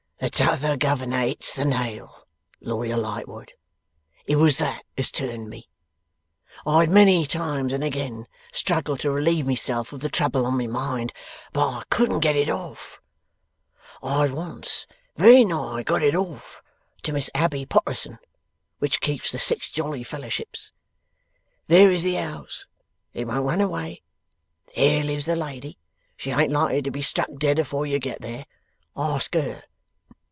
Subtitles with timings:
[0.23, 2.27] 'The T'other Governor hits the nail,
[2.61, 3.53] Lawyer Lightwood!
[4.27, 5.67] It was that as turned me.
[6.63, 10.67] I had many times and again struggled to relieve myself of the trouble on my
[10.67, 11.11] mind,
[11.53, 13.01] but I couldn't get it off.
[14.03, 14.85] I had once
[15.15, 16.61] very nigh got it off
[17.01, 18.19] to Miss Abbey Potterson
[18.77, 20.71] which keeps the Six Jolly Fellowships
[21.65, 22.67] there is the 'ouse,
[23.15, 24.03] it won't run away,
[24.75, 25.79] there lives the lady,
[26.15, 28.45] she ain't likely to be struck dead afore you get there
[28.95, 29.63] ask her!